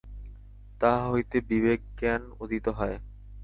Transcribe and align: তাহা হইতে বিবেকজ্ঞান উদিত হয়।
তাহা 0.81 1.03
হইতে 1.09 1.37
বিবেকজ্ঞান 1.49 2.21
উদিত 2.39 2.65
হয়। 2.69 2.97